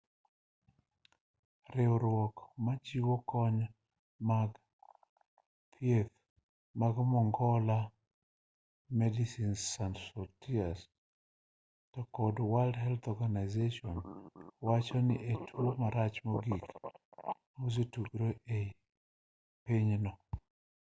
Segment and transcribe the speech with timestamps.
[1.75, 3.59] riwruok machiwo kony
[4.29, 4.49] mag
[5.73, 6.13] thieth
[6.79, 7.77] mar mongola
[8.99, 10.79] medecines sans frontieres
[11.91, 13.95] to kod world health organisation
[14.65, 16.63] wacho ni en e tuo marach mogik
[17.59, 18.59] mosetugore e
[19.65, 20.11] pinyno